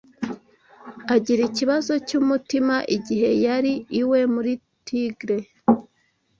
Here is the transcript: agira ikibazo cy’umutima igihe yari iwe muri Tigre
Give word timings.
agira 1.15 1.41
ikibazo 1.49 1.93
cy’umutima 2.07 2.75
igihe 2.95 3.29
yari 3.45 3.73
iwe 4.01 4.19
muri 4.33 4.53
Tigre 4.85 5.37